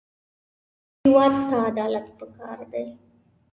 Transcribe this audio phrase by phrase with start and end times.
[1.01, 2.85] هېواد ته عدالت پکار دی